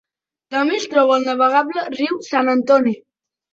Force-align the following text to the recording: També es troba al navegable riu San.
També 0.55 0.77
es 0.77 0.87
troba 0.93 1.13
al 1.17 1.27
navegable 1.27 1.85
riu 1.99 2.19
San. 2.31 2.53